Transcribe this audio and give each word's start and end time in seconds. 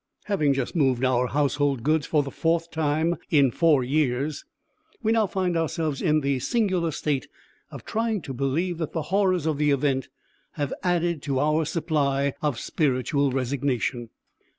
Having 0.23 0.53
just 0.53 0.75
moved 0.75 1.03
our 1.05 1.27
household 1.27 1.83
goods 1.83 2.07
for 2.07 2.23
the 2.23 2.31
fourth 2.31 2.71
time 2.71 3.17
in 3.29 3.51
four 3.51 3.83
years, 3.83 4.43
we 5.03 5.11
now 5.11 5.27
find 5.27 5.55
ourself 5.55 6.01
in 6.01 6.21
the 6.21 6.39
singular 6.39 6.89
state 6.89 7.27
of 7.69 7.85
trying 7.85 8.19
to 8.23 8.33
believe 8.33 8.79
that 8.79 8.93
the 8.93 9.01
horrors 9.13 9.45
of 9.45 9.59
the 9.59 9.69
event 9.69 10.09
have 10.53 10.73
added 10.81 11.21
to 11.21 11.37
our 11.39 11.65
supply 11.65 12.33
of 12.41 12.59
spiritual 12.59 13.29
resignation. 13.29 14.09